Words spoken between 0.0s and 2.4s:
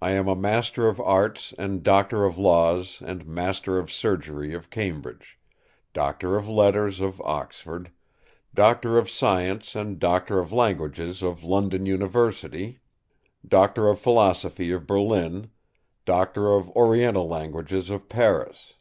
I am a Master of Arts and Doctor of